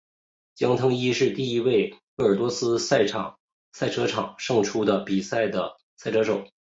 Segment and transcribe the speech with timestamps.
[0.55, 6.47] 江腾一是第一位在鄂尔多斯赛车场胜出比赛的赛车手。